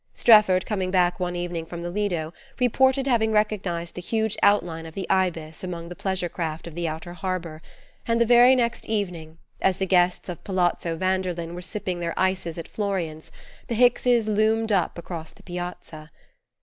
[0.15, 4.95] Strefford, coming back one evening from the Lido, reported having recognized the huge outline of
[4.95, 7.61] the Ibis among the pleasure craft of the outer harbour;
[8.07, 12.57] and the very next evening, as the guests of Palazzo Vanderlyn were sipping their ices
[12.57, 13.31] at Florian's,
[13.67, 16.09] the Hickses loomed up across the Piazza.